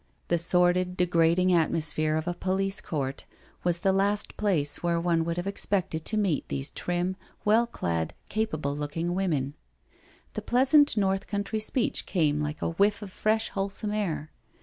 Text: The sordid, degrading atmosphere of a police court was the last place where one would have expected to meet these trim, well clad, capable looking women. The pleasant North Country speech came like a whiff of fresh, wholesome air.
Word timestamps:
The 0.29 0.39
sordid, 0.39 0.97
degrading 0.97 1.53
atmosphere 1.53 2.15
of 2.15 2.27
a 2.27 2.33
police 2.33 2.81
court 2.81 3.25
was 3.63 3.81
the 3.81 3.93
last 3.93 4.35
place 4.35 4.81
where 4.81 4.99
one 4.99 5.23
would 5.25 5.37
have 5.37 5.45
expected 5.45 6.05
to 6.05 6.17
meet 6.17 6.47
these 6.47 6.71
trim, 6.71 7.15
well 7.45 7.67
clad, 7.67 8.15
capable 8.27 8.75
looking 8.75 9.13
women. 9.13 9.53
The 10.33 10.41
pleasant 10.41 10.97
North 10.97 11.27
Country 11.27 11.59
speech 11.59 12.07
came 12.07 12.39
like 12.41 12.63
a 12.63 12.69
whiff 12.71 13.03
of 13.03 13.11
fresh, 13.11 13.49
wholesome 13.49 13.91
air. 13.91 14.31